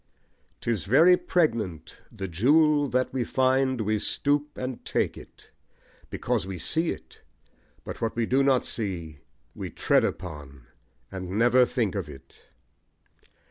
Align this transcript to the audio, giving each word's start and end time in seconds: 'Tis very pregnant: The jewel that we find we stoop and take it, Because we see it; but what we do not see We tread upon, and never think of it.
'Tis 0.61 0.85
very 0.85 1.15
pregnant: 1.15 2.01
The 2.11 2.27
jewel 2.27 2.87
that 2.89 3.13
we 3.13 3.23
find 3.23 3.81
we 3.81 3.99
stoop 3.99 4.57
and 4.57 4.83
take 4.83 5.15
it, 5.15 5.51
Because 6.09 6.47
we 6.47 6.57
see 6.57 6.89
it; 6.89 7.21
but 7.83 8.01
what 8.01 8.15
we 8.15 8.25
do 8.25 8.41
not 8.41 8.65
see 8.65 9.19
We 9.53 9.69
tread 9.69 10.03
upon, 10.03 10.65
and 11.11 11.29
never 11.37 11.67
think 11.67 11.93
of 11.93 12.09
it. 12.09 12.47